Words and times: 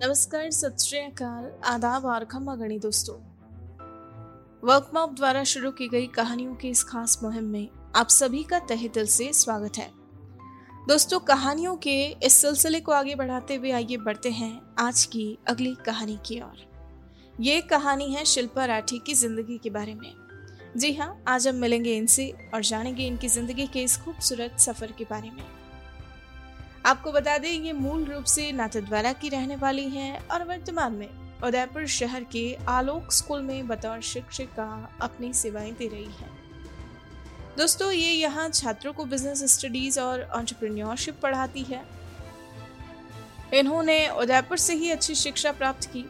नमस्कार 0.00 0.50
श्री 0.50 0.98
अकाल। 0.98 1.46
आदाब 1.66 2.04
और 2.06 2.24
खम्मा 2.24 2.54
गणी 2.56 2.78
दोस्तों। 2.78 3.14
वर्कमॉप 4.62 5.14
द्वारा 5.14 5.42
शुरू 5.44 5.70
की 5.70 5.88
गई 5.88 6.06
कहानियों 6.06 6.54
की 6.54 6.68
इस 6.68 6.82
खास 6.84 7.18
मुहिम 7.22 7.44
में 7.44 7.68
आप 7.96 8.08
सभी 8.08 8.42
का 8.44 8.58
तहे 8.58 8.88
दिल 8.88 9.06
से 9.06 9.32
स्वागत 9.32 9.78
है। 9.78 9.90
दोस्तों, 10.88 11.18
कहानियों 11.20 11.74
के 11.76 11.96
इस 12.26 12.32
सिलसिले 12.32 12.80
को 12.80 12.92
आगे 12.92 13.14
बढ़ाते 13.14 13.54
हुए 13.54 13.70
आइए 13.70 13.96
बढ़ते 13.96 14.30
हैं 14.30 14.52
आज 14.78 15.04
की 15.04 15.26
अगली 15.48 15.74
कहानी 15.86 16.18
की 16.26 16.40
ओर। 16.40 16.64
ये 17.40 17.60
कहानी 17.60 18.12
है 18.14 18.24
शिल्पा 18.26 18.64
राठी 18.64 18.98
की 18.98 19.14
ज़िंदगी 19.14 19.58
के 19.58 19.70
बारे 19.70 19.94
में। 19.94 20.12
जी 20.76 20.94
हाँ 20.94 21.14
आज 21.28 21.48
हम 21.48 21.54
मिलेंगे 21.56 21.96
इनसे 21.96 22.32
और 22.54 22.62
जानेंगे 22.64 23.06
इनकी 23.06 23.28
ज़िंदगी 23.28 23.66
के 23.66 23.82
इस 23.82 23.96
खूबसूरत 23.96 24.60
सफ़र 24.60 24.92
के 24.92 25.04
बारे 25.04 25.30
में। 25.30 25.44
आपको 26.88 27.12
बता 27.12 27.36
दें, 27.38 27.50
ये 27.50 27.72
मूल 27.72 28.04
रूप 28.04 28.24
से 28.24 28.52
नाथद्वारा 28.52 29.12
की 29.12 29.28
रहने 29.28 29.56
वाली 29.56 29.88
हैं 29.88 30.28
और 30.28 30.44
वर्तमान 30.44 30.92
में 30.92 31.08
उदयपुर 31.44 31.86
शहर 31.86 32.24
के 32.24 32.56
आलोक 32.68 33.12
स्कूल 33.12 33.42
में 33.42 33.68
बतौर 33.68 34.00
शिक्षिका 34.00 34.96
अपनी 35.00 35.32
सेवाएँ 35.32 35.72
दे 35.72 35.88
रही 35.88 36.04
है। 36.04 36.30
दोस्तों, 37.58 37.90
ये 37.92 38.12
यहाँ 38.12 38.48
छात्रों 38.48 38.92
को 38.92 39.04
बिज़नेस 39.04 39.44
स्टडीज़ 39.58 40.00
और 40.00 40.22
ऑन्टरप्रेन्योरशिप 40.22 41.20
पढ़ाती 41.22 41.62
है। 41.62 41.84
इन्होंने 43.54 44.08
उदयपुर 44.08 44.58
से 44.58 44.74
ही 44.74 44.90
अच्छी 44.90 45.14
शिक्षा 45.14 45.52
प्राप्त 45.52 45.90
की 45.92 46.08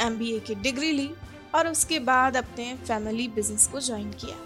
एमबीए 0.00 0.40
की 0.40 0.54
डिग्री 0.54 0.92
ली 0.92 1.10
और 1.54 1.68
उसके 1.68 1.98
बाद 1.98 2.36
अपने 2.36 2.74
फैमिली 2.76 3.28
बिज़नेस 3.28 3.66
को 3.66 3.80
ज्वाइन 3.80 4.12
किया। 4.12 4.36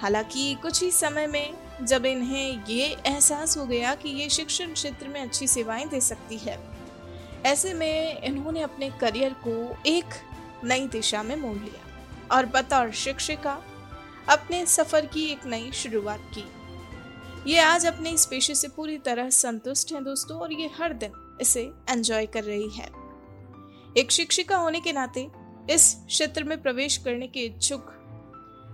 हालाँकि 0.00 0.54
कुछ 0.54 0.82
ही 0.82 0.90
समय 0.90 1.26
में 1.26 1.69
जब 1.84 2.06
इन्हें 2.06 2.64
ये 2.66 2.86
एहसास 3.06 3.56
हो 3.56 3.66
गया 3.66 3.94
कि 3.94 4.08
ये 4.08 4.28
शिक्षण 4.28 4.72
क्षेत्र 4.72 5.08
में 5.08 5.20
अच्छी 5.20 5.46
सेवाएँ 5.46 5.88
दे 5.88 6.00
सकती 6.00 6.36
है। 6.36 6.58
ऐसे 7.46 7.74
में 7.74 8.22
इन्होंने 8.22 8.60
अपने 8.60 8.90
करियर 8.90 9.32
को 9.46 9.82
एक 9.86 10.14
नई 10.64 10.86
दिशा 10.86 11.22
में 11.22 11.36
मोड़ 11.36 11.56
लिया 11.56 12.36
और 12.36 12.46
बतौर 12.46 12.90
शिक्षिका 12.90 13.58
अपने 14.28 14.66
सफ़र 14.66 15.06
की 15.06 15.24
एक 15.24 15.46
नई 15.46 15.70
शुरुआत 15.72 16.30
की। 16.34 16.44
ये 17.50 17.58
आज 17.58 17.86
अपने 17.86 18.10
इस 18.10 18.26
पेशे 18.26 18.54
से 18.54 18.68
पूरी 18.68 18.98
तरह 18.98 19.30
संतुष्ट 19.30 19.92
हैं 19.92 20.04
दोस्तों 20.04 20.38
और 20.38 20.52
ये 20.52 20.70
हर 20.78 20.92
दिन 20.92 21.38
इसे 21.40 21.62
एंजॉय 21.90 22.26
कर 22.26 22.44
रही 22.44 22.68
है। 22.70 22.88
एक 23.96 24.10
शिक्षिका 24.10 24.56
होने 24.56 24.80
के 24.80 24.92
नाते 24.92 25.28
इस 25.70 25.94
क्षेत्र 26.06 26.44
में 26.44 26.62
प्रवेश 26.62 26.96
करने 26.96 27.26
के 27.26 27.40
इच्छुक 27.40 27.92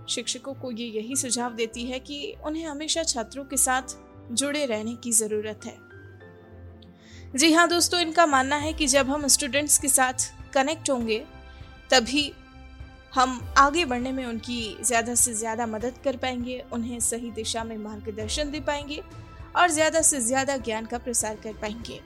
शिक्षकों 0.09 0.53
को 0.53 0.71
ये 0.71 0.85
यही 0.87 1.15
सुझाव 1.15 1.53
देती 1.55 1.83
है 1.85 1.99
कि 1.99 2.35
उन्हें 2.45 2.65
हमेशा 2.65 3.03
छात्रों 3.03 3.43
के 3.45 3.57
साथ 3.57 3.97
जुड़े 4.31 4.65
रहने 4.65 4.95
की 4.95 5.11
ज़रूरत 5.11 5.65
है। 5.65 5.77
जी 7.35 7.51
हाँ 7.53 7.67
दोस्तों, 7.67 7.99
इनका 7.99 8.25
मानना 8.25 8.55
है 8.55 8.73
कि 8.73 8.87
जब 8.87 9.09
हम 9.09 9.27
स्टूडेंट्स 9.27 9.77
के 9.77 9.87
साथ 9.89 10.31
कनेक्ट 10.53 10.89
होंगे, 10.89 11.23
तभी 11.91 12.31
हम 13.13 13.39
आगे 13.57 13.85
बढ़ने 13.85 14.11
में 14.11 14.25
उनकी 14.25 14.77
ज़्यादा 14.83 15.15
से 15.15 15.33
ज़्यादा 15.33 15.65
मदद 15.65 15.93
कर 16.03 16.17
पाएँगे, 16.17 16.63
उन्हें 16.73 16.99
सही 16.99 17.31
दिशा 17.31 17.63
में 17.63 17.77
मार्गदर्शन 17.77 18.51
दे 18.51 18.59
पाएँगे 18.59 19.01
और 19.55 19.71
ज़्यादा 19.71 20.01
से 20.01 20.19
ज़्यादा 20.21 20.57
ज्ञान 20.57 20.85
का 20.85 20.97
प्रसार 20.97 21.35
कर 21.35 21.53
पाएँगे। 21.53 21.99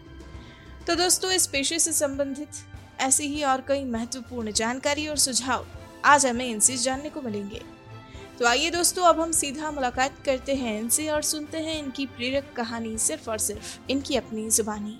तो 0.87 0.95
दोस्तों, 0.95 1.31
इस 1.31 1.47
पेशे 1.47 1.79
से 1.79 1.91
संबंधित 1.93 2.49
ऐसी 2.99 3.27
ही 3.27 3.43
और 3.43 3.61
कई 3.67 3.83
महत्वपूर्ण 3.83 4.51
जानकारी 4.51 5.07
और 5.07 5.17
सुझाव 5.17 5.65
आज 6.05 6.25
हमें 6.25 6.45
इनसे 6.45 6.77
जानने 6.77 7.09
को 7.09 7.21
मिलेंगे। 7.21 7.61
तो 8.41 8.45
आइए 8.47 8.69
दोस्तों 8.71 9.03
अब 9.05 9.19
हम 9.19 9.31
सीधा 9.37 9.69
मुलाकात 9.71 10.13
करते 10.25 10.53
हैं 10.57 10.77
इनसे 10.79 11.07
और 11.13 11.21
सुनते 11.21 11.57
हैं 11.63 11.77
इनकी 11.79 12.05
प्रेरक 12.13 12.45
कहानी 12.57 12.97
सिर्फ़ 12.97 13.29
और 13.29 13.37
सिर्फ़ 13.37 13.91
इनकी 13.91 14.15
अपनी 14.17 14.49
जुबानी 14.55 14.93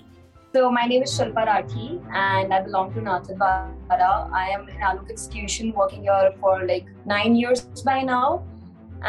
So 0.54 0.70
my 0.76 0.84
name 0.92 1.02
is 1.06 1.14
Shilpa 1.14 1.46
Rathi 1.48 1.88
and 2.20 2.54
I 2.54 2.60
belong 2.66 2.92
to 2.94 3.00
Nathavara. 3.00 4.30
I 4.32 4.44
am 4.50 4.68
in 4.68 4.84
Aluk 4.90 5.10
institution 5.10 5.72
working 5.72 6.04
here 6.04 6.30
for 6.44 6.52
like 6.68 6.92
nine 7.14 7.34
years 7.34 7.64
by 7.88 7.96
now. 8.02 8.44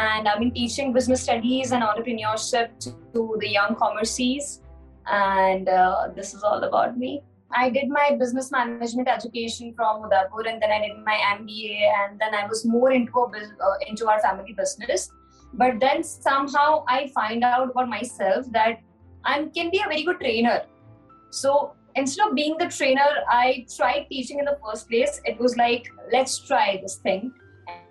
And 0.06 0.26
I've 0.26 0.40
been 0.40 0.50
teaching 0.50 0.92
business 0.92 1.22
studies 1.28 1.70
and 1.70 1.88
entrepreneurship 1.90 2.88
to 3.12 3.24
the 3.44 3.52
young 3.52 3.76
commerces. 3.84 4.50
And 5.20 5.68
uh, 5.68 6.08
this 6.16 6.34
is 6.34 6.42
all 6.42 6.64
about 6.70 6.98
me. 7.04 7.12
I 7.54 7.70
did 7.70 7.88
my 7.88 8.16
business 8.18 8.50
management 8.50 9.08
education 9.08 9.72
from 9.74 10.04
Udaipur, 10.04 10.46
and 10.48 10.60
then 10.60 10.70
I 10.72 10.80
did 10.86 10.98
my 11.04 11.18
MBA, 11.38 11.88
and 12.02 12.18
then 12.18 12.34
I 12.34 12.46
was 12.46 12.64
more 12.64 12.92
into 12.92 13.12
a, 13.16 13.26
uh, 13.26 13.74
into 13.88 14.08
our 14.08 14.20
family 14.20 14.52
business. 14.52 15.10
But 15.52 15.78
then 15.78 16.02
somehow 16.02 16.84
I 16.88 17.08
find 17.14 17.44
out 17.44 17.70
about 17.70 17.88
myself 17.88 18.46
that 18.50 18.80
I 19.24 19.44
can 19.54 19.70
be 19.70 19.78
a 19.78 19.88
very 19.88 20.02
good 20.02 20.18
trainer. 20.18 20.62
So 21.30 21.74
instead 21.94 22.28
of 22.28 22.34
being 22.34 22.58
the 22.58 22.66
trainer, 22.66 23.08
I 23.28 23.66
tried 23.76 24.06
teaching 24.10 24.40
in 24.40 24.44
the 24.46 24.58
first 24.64 24.88
place. 24.88 25.20
It 25.24 25.38
was 25.38 25.56
like 25.56 25.88
let's 26.12 26.38
try 26.38 26.80
this 26.82 26.96
thing, 26.96 27.32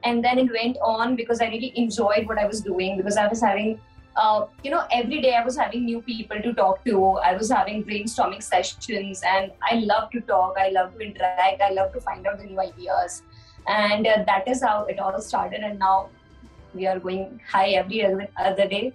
and 0.04 0.24
then 0.24 0.40
it 0.40 0.52
went 0.52 0.78
on 0.84 1.16
because 1.16 1.42
I 1.42 1.48
really 1.48 1.72
enjoyed 1.76 2.28
what 2.28 2.38
I 2.38 2.46
was 2.46 2.62
doing 2.62 2.98
because 2.98 3.16
I 3.16 3.28
was 3.28 3.42
having 3.42 3.80
uh, 4.16 4.46
you 4.64 4.72
know, 4.72 4.86
every 4.92 5.22
day 5.22 5.34
I 5.36 5.44
was 5.44 5.58
having 5.58 5.86
new 5.86 6.02
people 6.02 6.42
to 6.42 6.54
talk 6.54 6.84
to. 6.86 7.06
I 7.30 7.36
was 7.36 7.50
having 7.50 7.84
brainstorming 7.84 8.44
sessions, 8.44 9.22
and 9.26 9.52
I 9.70 9.76
love 9.76 10.12
to 10.12 10.22
talk. 10.22 10.58
I 10.58 10.70
love 10.70 10.94
to 10.94 11.00
interact. 11.00 11.62
I 11.62 11.72
love 11.72 11.94
to 11.94 12.02
find 12.02 12.28
out 12.28 12.38
the 12.38 12.46
new 12.46 12.60
ideas, 12.60 13.24
and 13.68 14.06
uh, 14.06 14.24
that 14.28 14.48
is 14.48 14.62
how 14.62 14.86
it 14.86 15.00
all 15.00 15.20
started. 15.20 15.62
And 15.62 15.80
now 15.80 16.10
we 16.74 16.86
are 16.86 17.00
going 17.00 17.42
high 17.48 17.70
every 17.70 18.04
other 18.38 18.68
day. 18.68 18.94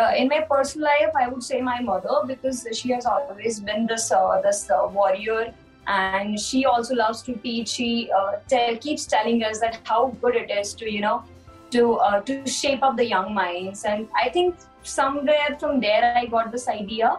Uh, 0.00 0.12
in 0.16 0.28
my 0.28 0.40
personal 0.48 0.86
life, 0.86 1.14
I 1.18 1.28
would 1.28 1.42
say 1.42 1.60
my 1.60 1.80
mother 1.80 2.20
because 2.26 2.66
she 2.72 2.90
has 2.92 3.04
always 3.04 3.60
been 3.60 3.86
this 3.86 4.12
this 4.44 4.70
warrior, 4.70 5.52
and 5.86 6.38
she 6.38 6.64
also 6.66 6.94
loves 6.94 7.22
to 7.22 7.34
teach. 7.34 7.68
She 7.68 8.10
uh, 8.16 8.36
tell, 8.48 8.76
keeps 8.76 9.06
telling 9.06 9.42
us 9.42 9.60
that 9.60 9.80
how 9.84 10.16
good 10.22 10.36
it 10.36 10.50
is 10.50 10.74
to 10.74 10.90
you 10.90 11.00
know 11.00 11.24
to 11.72 11.94
uh, 11.94 12.20
to 12.20 12.46
shape 12.46 12.82
up 12.82 12.96
the 12.96 13.06
young 13.06 13.34
minds. 13.34 13.84
And 13.84 14.08
i 14.14 14.28
think 14.28 14.56
somewhere 14.82 15.56
from 15.58 15.80
there 15.80 16.14
i 16.16 16.26
got 16.26 16.52
this 16.52 16.68
idea. 16.68 17.18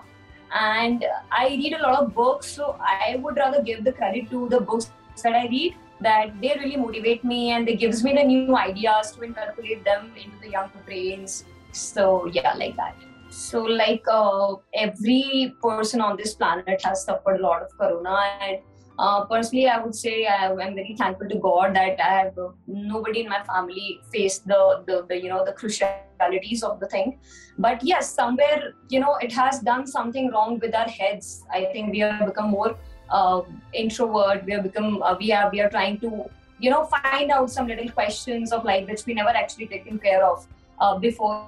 And 0.53 1.05
i 1.31 1.47
read 1.47 1.73
a 1.73 1.81
lot 1.83 2.01
of 2.01 2.13
books 2.13 2.47
so 2.57 2.75
i 2.79 3.15
would 3.21 3.37
rather 3.37 3.61
give 3.69 3.83
the 3.83 3.91
credit 3.91 4.29
to 4.33 4.47
the 4.49 4.59
books 4.59 4.91
that 5.23 5.33
i 5.33 5.47
read 5.53 5.75
that 6.03 6.33
they 6.41 6.55
really 6.59 6.77
motivate 6.77 7.23
me 7.23 7.51
and 7.51 7.67
they 7.67 7.75
gives 7.75 8.03
me 8.03 8.13
the 8.13 8.23
new 8.23 8.55
ideas 8.55 9.11
to 9.13 9.23
incorporate 9.23 9.83
them 9.83 10.11
into 10.15 10.37
the 10.41 10.49
young 10.49 10.69
brains. 10.85 11.45
So 11.71 12.27
yeah 12.27 12.53
like 12.53 12.75
that. 12.75 12.95
So 13.29 13.63
like 13.63 14.03
uh, 14.07 14.55
every 14.73 15.55
person 15.61 16.01
on 16.01 16.17
this 16.17 16.35
planet 16.35 16.81
has 16.83 17.03
suffered 17.03 17.39
a 17.39 17.43
lot 17.43 17.63
of 17.63 17.77
corona 17.77 18.17
and 18.41 18.59
uh, 18.99 19.25
personally, 19.25 19.67
I 19.67 19.81
would 19.83 19.95
say 19.95 20.25
I, 20.25 20.51
am 20.51 20.75
very 20.75 20.95
thankful 20.97 21.27
to 21.27 21.35
God 21.37 21.75
that 21.75 21.99
I 21.99 22.13
have 22.19 22.37
uh, 22.37 22.49
nobody 22.67 23.21
in 23.21 23.29
my 23.29 23.43
family 23.43 23.99
faced 24.11 24.47
the, 24.47 24.83
the, 24.85 25.05
the 25.09 25.21
you 25.21 25.29
know 25.29 25.43
the 25.43 25.53
crucialities 25.53 26.63
of 26.63 26.79
the 26.79 26.87
thing. 26.87 27.19
But 27.57 27.83
yes, 27.83 28.13
somewhere 28.13 28.73
you 28.89 28.99
know 28.99 29.15
it 29.15 29.31
has 29.31 29.59
done 29.59 29.87
something 29.87 30.31
wrong 30.31 30.59
with 30.59 30.75
our 30.75 30.87
heads. 30.87 31.43
I 31.51 31.65
think 31.65 31.91
we 31.91 31.99
have 31.99 32.25
become 32.25 32.51
more 32.51 32.77
uh, 33.09 33.41
introvert. 33.73 34.45
We 34.45 34.53
have 34.53 34.63
become 34.63 35.01
uh, 35.01 35.15
we 35.19 35.31
are 35.31 35.49
we 35.49 35.61
are 35.61 35.69
trying 35.69 35.99
to 36.01 36.25
you 36.59 36.69
know 36.69 36.85
find 36.85 37.31
out 37.31 37.49
some 37.49 37.67
little 37.67 37.89
questions 37.89 38.51
of 38.51 38.63
life 38.63 38.87
which 38.87 39.05
we 39.07 39.15
never 39.15 39.29
actually 39.29 39.67
taken 39.67 39.97
care 39.97 40.23
of 40.23 40.45
uh, 40.79 40.97
before 40.97 41.47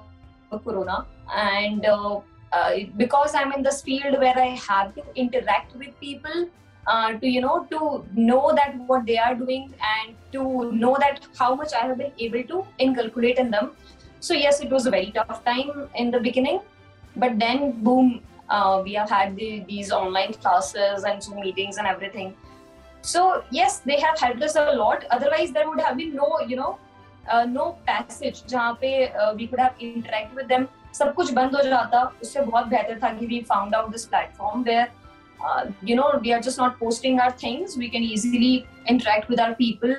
Corona 0.64 1.06
and. 1.34 1.86
Uh, 1.86 2.20
because 2.96 3.34
I'm 3.34 3.52
in 3.52 3.62
this 3.62 3.82
field 3.82 4.18
where 4.18 4.38
I 4.38 4.56
have 4.68 4.94
to 4.94 5.02
interact 5.14 5.74
with 5.74 5.98
people, 6.00 6.48
uh, 6.87 7.13
to 7.13 7.27
you 7.27 7.41
know 7.41 7.67
to 7.69 8.05
know 8.13 8.51
that 8.55 8.75
what 8.87 9.05
they 9.05 9.17
are 9.17 9.35
doing 9.35 9.73
and 9.95 10.15
to 10.31 10.71
know 10.71 10.95
that 10.99 11.27
how 11.37 11.53
much 11.55 11.73
i 11.73 11.85
have 11.85 11.97
been 11.97 12.11
able 12.19 12.43
to 12.43 12.65
inculcate 12.79 13.37
in 13.37 13.51
them 13.51 13.71
so 14.19 14.33
yes 14.33 14.61
it 14.61 14.69
was 14.69 14.85
a 14.85 14.91
very 14.91 15.11
tough 15.11 15.43
time 15.45 15.89
in 15.95 16.11
the 16.11 16.19
beginning 16.19 16.59
but 17.15 17.37
then 17.39 17.71
boom 17.83 18.21
uh, 18.49 18.81
we 18.83 18.93
have 18.93 19.09
had 19.09 19.35
the, 19.35 19.63
these 19.67 19.91
online 19.91 20.33
classes 20.33 21.03
and 21.03 21.23
zoom 21.23 21.39
meetings 21.39 21.77
and 21.77 21.87
everything 21.87 22.35
so 23.01 23.43
yes 23.51 23.79
they 23.79 23.99
have 23.99 24.19
helped 24.19 24.41
us 24.43 24.55
a 24.55 24.71
lot 24.73 25.05
otherwise 25.11 25.51
there 25.51 25.67
would 25.69 25.79
have 25.79 25.97
been 25.97 26.15
no 26.15 26.39
you 26.47 26.55
know 26.55 26.77
uh, 27.29 27.45
no 27.45 27.77
passage 27.87 28.43
जहाँ 28.47 28.77
पे 28.81 29.13
uh, 29.13 29.33
we 29.35 29.47
could 29.47 29.59
have 29.59 29.73
interact 29.79 30.35
with 30.35 30.47
them 30.47 30.67
सब 30.93 31.13
कुछ 31.15 31.31
बंद 31.33 31.55
हो 31.55 31.61
जाता 31.63 32.03
उससे 32.21 32.41
बहुत 32.41 32.65
बेहतर 32.67 32.99
था 33.03 33.13
कि 33.19 33.27
we 33.27 33.41
found 33.51 33.75
out 33.75 33.91
this 33.91 34.05
platform 34.05 34.63
where 34.69 34.87
uh, 35.44 35.66
you 35.82 35.94
know 35.94 36.18
we 36.22 36.32
are 36.32 36.40
just 36.40 36.58
not 36.58 36.78
posting 36.78 37.20
our 37.20 37.32
things. 37.32 37.76
We 37.76 37.90
can 37.90 38.02
easily 38.02 38.66
interact 38.86 39.28
with 39.28 39.40
our 39.40 39.54
people. 39.54 39.96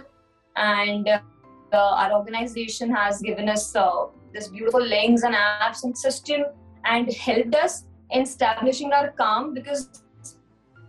And 0.55 1.07
uh, 1.07 1.19
our 1.73 2.13
organization 2.13 2.89
has 2.93 3.21
given 3.21 3.49
us 3.49 3.75
uh, 3.75 4.07
this 4.33 4.47
beautiful 4.47 4.81
links 4.81 5.23
and 5.23 5.35
apps 5.35 5.83
and 5.83 5.97
system 5.97 6.43
and 6.85 7.11
helped 7.13 7.55
us 7.55 7.85
in 8.11 8.21
establishing 8.21 8.93
our 8.93 9.11
calm 9.11 9.53
because 9.53 9.89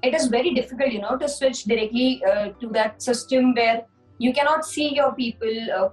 it 0.03 0.15
is 0.15 0.29
very 0.29 0.55
difficult 0.55 0.93
you 0.93 1.01
know 1.01 1.17
to 1.17 1.29
switch 1.29 1.65
directly 1.65 2.23
uh, 2.25 2.49
to 2.61 2.69
that 2.69 3.03
system 3.03 3.53
where 3.55 3.85
you 4.19 4.33
cannot 4.33 4.65
see 4.65 4.95
your 4.95 5.13
people 5.15 5.57
uh, 5.77 5.89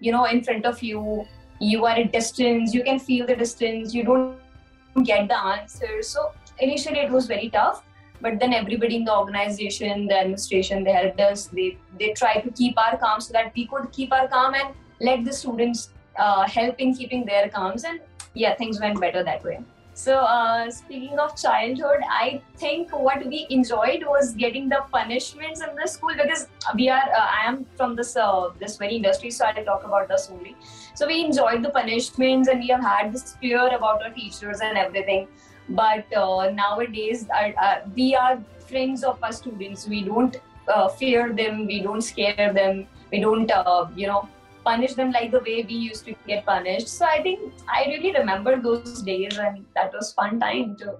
you 0.00 0.12
know 0.12 0.24
in 0.24 0.42
front 0.42 0.66
of 0.66 0.82
you. 0.82 1.26
You 1.60 1.86
are 1.86 1.96
at 1.96 2.12
distance. 2.12 2.72
You 2.72 2.84
can 2.84 3.00
feel 3.00 3.26
the 3.26 3.34
distance. 3.34 3.92
You 3.92 4.04
don't 4.04 5.04
get 5.04 5.26
the 5.26 5.36
answer. 5.36 6.02
So 6.02 6.30
initially 6.60 7.00
it 7.00 7.10
was 7.10 7.26
very 7.26 7.50
tough 7.50 7.82
but 8.20 8.38
then 8.40 8.52
everybody 8.52 8.96
in 8.96 9.04
the 9.04 9.14
organization 9.14 10.06
the 10.06 10.18
administration 10.18 10.84
they 10.84 10.92
helped 10.92 11.20
us 11.20 11.46
they 11.46 11.76
they 11.98 12.12
tried 12.12 12.40
to 12.40 12.50
keep 12.50 12.78
our 12.78 12.96
calm 12.98 13.20
so 13.20 13.32
that 13.32 13.52
we 13.54 13.66
could 13.66 13.90
keep 13.92 14.12
our 14.12 14.28
calm 14.28 14.54
and 14.54 14.74
let 15.00 15.24
the 15.24 15.32
students 15.32 15.90
uh, 16.18 16.46
help 16.48 16.78
in 16.78 16.94
keeping 16.94 17.24
their 17.24 17.48
calms. 17.48 17.84
And 17.84 18.00
yeah 18.34 18.54
things 18.54 18.80
went 18.80 19.00
better 19.00 19.22
that 19.24 19.44
way. 19.44 19.60
So 19.94 20.14
uh, 20.14 20.70
speaking 20.70 21.18
of 21.18 21.36
childhood 21.36 22.02
i 22.08 22.40
think 22.56 22.92
what 23.06 23.24
we 23.26 23.48
enjoyed 23.50 24.04
was 24.06 24.32
getting 24.42 24.68
the 24.68 24.78
punishments 24.92 25.60
in 25.60 25.74
the 25.74 25.88
school 25.88 26.14
because 26.20 26.46
we 26.76 26.88
are 26.88 27.08
uh, 27.20 27.26
i 27.38 27.40
am 27.46 27.66
from 27.76 27.96
this 27.96 28.16
uh, 28.16 28.50
this 28.60 28.76
very 28.76 28.94
industry 28.94 29.32
so 29.38 29.46
i'll 29.46 29.64
talk 29.64 29.82
about 29.88 30.06
this 30.06 30.28
only 30.30 30.54
so 30.94 31.08
we 31.08 31.24
enjoyed 31.24 31.64
the 31.64 31.70
punishments 31.70 32.48
and 32.48 32.60
we 32.60 32.68
have 32.68 32.80
had 32.90 33.12
this 33.12 33.34
fear 33.40 33.66
about 33.78 34.04
our 34.04 34.12
teachers 34.20 34.60
and 34.60 34.78
everything 34.78 35.26
but 35.68 36.12
uh, 36.14 36.50
nowadays 36.50 37.26
uh, 37.30 37.80
we 37.94 38.14
are 38.14 38.42
friends 38.68 39.04
of 39.04 39.18
our 39.22 39.32
students. 39.32 39.86
We 39.86 40.02
don't 40.02 40.36
uh, 40.68 40.88
fear 40.88 41.32
them. 41.32 41.66
We 41.66 41.80
don't 41.82 42.02
scare 42.02 42.52
them. 42.52 42.86
We 43.10 43.20
don't 43.20 43.50
uh, 43.50 43.86
you 43.94 44.06
know 44.06 44.28
punish 44.64 44.94
them 44.94 45.12
like 45.12 45.30
the 45.30 45.40
way 45.40 45.64
we 45.66 45.74
used 45.74 46.04
to 46.04 46.14
get 46.26 46.44
punished. 46.44 46.88
So 46.88 47.06
i 47.06 47.22
think 47.22 47.52
i 47.74 47.84
really 47.86 48.12
remember 48.12 48.60
those 48.60 49.02
days 49.02 49.38
and 49.38 49.64
that 49.74 49.92
was 49.92 50.12
fun 50.12 50.38
time 50.40 50.76
too. 50.76 50.94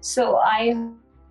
So 0.00 0.36
i 0.36 0.74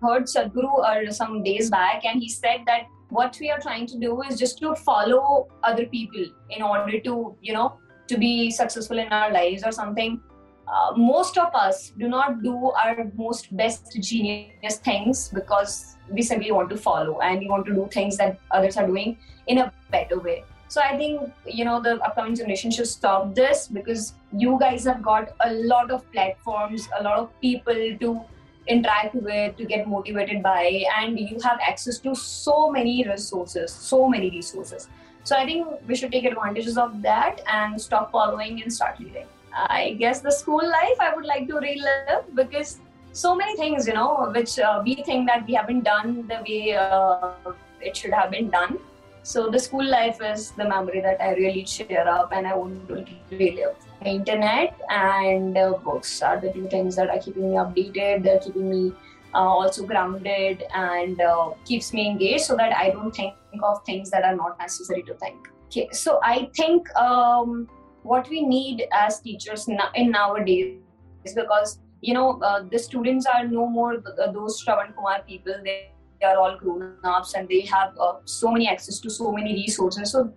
heard 0.02 0.24
sadhguru 0.34 0.72
uh, 0.90 1.12
some 1.12 1.42
days 1.42 1.70
back 1.70 2.04
and 2.04 2.20
he 2.20 2.28
said 2.28 2.62
that 2.66 2.86
what 3.10 3.38
we 3.40 3.50
are 3.50 3.60
trying 3.60 3.86
to 3.86 3.98
do 3.98 4.22
is 4.22 4.38
just 4.38 4.58
to 4.58 4.74
follow 4.74 5.48
other 5.62 5.86
people 5.86 6.24
in 6.50 6.62
order 6.62 7.00
to 7.08 7.36
you 7.48 7.52
know 7.52 7.66
to 8.08 8.18
be 8.18 8.50
successful 8.50 8.98
in 8.98 9.12
our 9.18 9.30
lives 9.32 9.62
or 9.64 9.72
something 9.72 10.20
uh, 10.66 10.92
most 10.96 11.36
of 11.36 11.54
us 11.54 11.90
do 11.98 12.08
not 12.08 12.42
do 12.42 12.70
our 12.70 13.10
most 13.16 13.54
best 13.56 13.96
genius 14.00 14.76
things 14.78 15.28
because 15.28 15.96
we 16.10 16.22
simply 16.22 16.52
want 16.52 16.70
to 16.70 16.76
follow 16.76 17.20
and 17.20 17.40
we 17.40 17.48
want 17.48 17.66
to 17.66 17.74
do 17.74 17.88
things 17.92 18.16
that 18.16 18.38
others 18.50 18.76
are 18.76 18.86
doing 18.86 19.16
in 19.46 19.58
a 19.58 19.72
better 19.90 20.18
way. 20.18 20.44
So 20.68 20.80
i 20.80 20.96
think 20.96 21.32
you 21.46 21.64
know 21.64 21.80
the 21.80 21.90
upcoming 22.06 22.34
generation 22.34 22.70
should 22.70 22.88
stop 22.88 23.34
this 23.34 23.68
because 23.68 24.14
you 24.32 24.56
guys 24.58 24.84
have 24.84 25.02
got 25.02 25.28
a 25.44 25.52
lot 25.72 25.90
of 25.90 26.10
platforms 26.10 26.88
a 26.98 27.02
lot 27.02 27.18
of 27.18 27.28
people 27.40 27.82
to 28.00 28.20
interact 28.66 29.14
with 29.14 29.56
to 29.58 29.66
get 29.66 29.86
motivated 29.86 30.42
by 30.42 30.84
and 30.96 31.20
you 31.20 31.38
have 31.44 31.60
access 31.68 31.98
to 31.98 32.14
so 32.14 32.70
many 32.70 33.06
resources 33.06 33.70
so 33.72 34.08
many 34.08 34.30
resources. 34.30 34.88
So 35.22 35.36
i 35.36 35.44
think 35.44 35.68
we 35.86 35.94
should 35.94 36.12
take 36.12 36.24
advantages 36.24 36.76
of 36.76 37.00
that 37.02 37.40
and 37.46 37.80
stop 37.80 38.10
following 38.10 38.62
and 38.62 38.72
start 38.72 38.98
leading 38.98 39.26
I 39.54 39.96
guess 39.98 40.20
the 40.20 40.30
school 40.30 40.62
life 40.62 40.98
I 41.00 41.14
would 41.14 41.24
like 41.24 41.48
to 41.48 41.56
relive 41.56 42.34
because 42.34 42.80
so 43.12 43.34
many 43.34 43.56
things, 43.56 43.86
you 43.86 43.94
know, 43.94 44.30
which 44.34 44.58
uh, 44.58 44.82
we 44.84 44.96
think 44.96 45.28
that 45.28 45.46
we 45.46 45.54
haven't 45.54 45.84
done 45.84 46.26
the 46.26 46.42
way 46.48 46.74
uh, 46.74 47.32
it 47.80 47.96
should 47.96 48.12
have 48.12 48.30
been 48.30 48.50
done. 48.50 48.78
So 49.22 49.48
the 49.48 49.58
school 49.58 49.84
life 49.84 50.18
is 50.20 50.50
the 50.50 50.68
memory 50.68 51.00
that 51.00 51.20
I 51.20 51.34
really 51.34 51.64
cheer 51.64 52.06
up 52.06 52.32
and 52.32 52.46
I 52.46 52.54
want 52.54 52.88
to 52.88 53.06
relive. 53.30 53.76
The 54.02 54.10
internet 54.10 54.78
and 54.90 55.56
uh, 55.56 55.72
books 55.82 56.20
are 56.20 56.38
the 56.38 56.52
two 56.52 56.68
things 56.68 56.96
that 56.96 57.08
are 57.08 57.18
keeping 57.18 57.50
me 57.50 57.56
updated. 57.56 58.24
They're 58.24 58.40
keeping 58.40 58.68
me 58.68 58.92
uh, 59.32 59.38
also 59.38 59.86
grounded 59.86 60.64
and 60.74 61.20
uh, 61.20 61.50
keeps 61.64 61.92
me 61.92 62.06
engaged 62.06 62.44
so 62.44 62.56
that 62.56 62.76
I 62.76 62.90
don't 62.90 63.14
think 63.14 63.34
of 63.62 63.82
things 63.84 64.10
that 64.10 64.24
are 64.24 64.36
not 64.36 64.58
necessary 64.58 65.02
to 65.04 65.14
think. 65.14 65.48
Okay, 65.66 65.88
so 65.92 66.20
I 66.22 66.50
think 66.54 66.94
um, 66.96 67.68
what 68.04 68.28
we 68.28 68.42
need 68.46 68.84
as 68.92 69.20
teachers 69.20 69.66
in 69.68 70.10
nowadays 70.10 70.78
is 71.24 71.34
because 71.34 71.78
you 72.00 72.14
know 72.14 72.38
uh, 72.42 72.62
the 72.70 72.78
students 72.78 73.26
are 73.26 73.44
no 73.48 73.66
more 73.66 73.96
those 74.32 74.62
Shravan 74.62 74.94
Kumar 74.94 75.22
people. 75.26 75.54
They, 75.64 75.90
they 76.20 76.26
are 76.26 76.36
all 76.36 76.58
grown 76.58 76.96
ups 77.02 77.34
and 77.34 77.48
they 77.48 77.62
have 77.62 77.98
uh, 77.98 78.14
so 78.24 78.52
many 78.52 78.68
access 78.68 79.00
to 79.00 79.10
so 79.10 79.32
many 79.32 79.54
resources. 79.54 80.12
So 80.12 80.32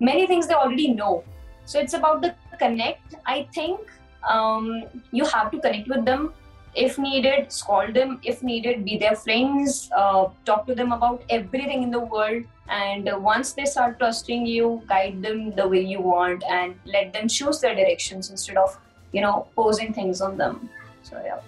many 0.00 0.26
things 0.26 0.46
they 0.48 0.54
already 0.54 0.92
know. 0.92 1.24
So 1.64 1.78
it's 1.78 1.94
about 1.94 2.22
the 2.22 2.34
connect. 2.58 3.14
I 3.24 3.48
think 3.54 3.80
um, 4.28 4.84
you 5.12 5.24
have 5.24 5.50
to 5.52 5.60
connect 5.60 5.88
with 5.88 6.04
them 6.04 6.32
if 6.74 6.98
needed, 6.98 7.52
scold 7.52 7.94
them. 7.94 8.18
If 8.22 8.42
needed, 8.42 8.84
be 8.84 8.96
their 8.96 9.14
friends, 9.14 9.90
uh, 9.96 10.28
talk 10.44 10.66
to 10.66 10.74
them 10.74 10.92
about 10.92 11.22
everything 11.28 11.82
in 11.82 11.90
the 11.90 12.00
world. 12.00 12.44
And 12.68 13.08
once 13.22 13.52
they 13.52 13.66
start 13.66 13.98
trusting 13.98 14.46
you 14.46 14.82
guide 14.86 15.20
them 15.22 15.54
the 15.54 15.68
way 15.68 15.82
you 15.82 16.00
want 16.00 16.42
and 16.48 16.74
let 16.86 17.12
them 17.12 17.28
choose 17.28 17.60
their 17.60 17.74
directions 17.74 18.30
instead 18.30 18.56
of 18.56 18.78
you 19.12 19.20
know 19.20 19.48
posing 19.54 19.92
things 19.92 20.20
on 20.22 20.38
them. 20.38 20.70
So 21.02 21.20
yeah 21.24 21.40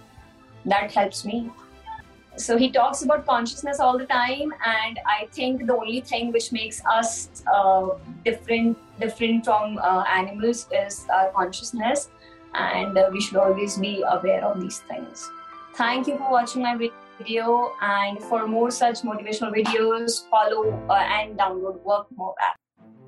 that 0.66 0.92
helps 0.92 1.24
me. 1.24 1.50
So 2.36 2.56
he 2.58 2.70
talks 2.70 3.02
about 3.02 3.26
consciousness 3.26 3.78
all 3.78 3.96
the 3.96 4.06
time. 4.06 4.52
And 4.66 4.98
i 5.06 5.28
think 5.32 5.66
the 5.66 5.74
only 5.74 6.00
thing 6.00 6.32
which 6.32 6.52
makes 6.52 6.82
us 6.84 7.44
uh, 7.52 7.88
different 8.24 8.76
different 9.00 9.44
from 9.44 9.78
uh, 9.78 10.04
animals 10.12 10.66
is 10.72 11.06
our 11.08 11.30
consciousness 11.30 12.10
and 12.54 12.96
uh, 12.96 13.08
we 13.12 13.20
should 13.20 13.36
always 13.36 13.78
be 13.78 14.02
aware 14.08 14.44
of 14.44 14.60
these 14.60 14.78
things 14.80 15.30
thank 15.74 16.06
you 16.06 16.16
for 16.16 16.30
watching 16.30 16.62
my 16.62 16.76
video 16.76 17.72
and 17.82 18.18
for 18.20 18.46
more 18.46 18.70
such 18.70 19.02
motivational 19.02 19.52
videos 19.52 20.28
follow 20.28 20.72
uh, 20.88 20.94
and 20.94 21.38
download 21.38 21.82
work 21.84 22.06
more 22.16 22.34
app 22.40 22.60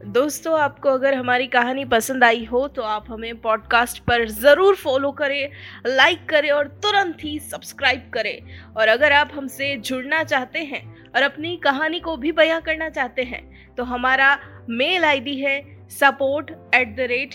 दोस्तों 0.06 0.58
आपको 0.60 0.88
अगर 0.88 1.14
हमारी 1.14 1.46
कहानी 1.46 1.84
पसंद 1.84 2.24
आई 2.24 2.44
हो 2.44 2.66
तो 2.68 2.82
आप 2.82 3.04
हमें 3.10 3.40
पॉडकास्ट 3.40 3.98
पर 4.06 4.26
ज़रूर 4.30 4.74
फॉलो 4.76 5.10
करें 5.20 5.50
लाइक 5.86 6.28
करें 6.30 6.50
और 6.50 6.68
तुरंत 6.82 7.24
ही 7.24 7.38
सब्सक्राइब 7.40 8.10
करें 8.14 8.74
और 8.76 8.88
अगर 8.88 9.12
आप 9.12 9.30
हमसे 9.34 9.74
जुड़ना 9.76 10.22
चाहते 10.24 10.64
हैं 10.64 10.82
और 11.14 11.22
अपनी 11.22 11.56
कहानी 11.64 12.00
को 12.00 12.16
भी 12.16 12.32
बयां 12.32 12.60
करना 12.60 12.88
चाहते 12.90 13.22
हैं 13.22 13.42
तो 13.76 13.84
हमारा 13.84 14.36
मेल 14.68 15.04
आईडी 15.04 15.36
है 15.40 15.60
support 15.90 16.50
at 16.74 16.96
the 16.96 17.06
rate 17.10 17.34